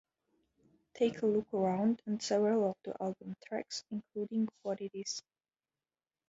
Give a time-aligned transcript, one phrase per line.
[0.95, 5.21] "Take a Look Around" and several of the album tracks, including "What It Is?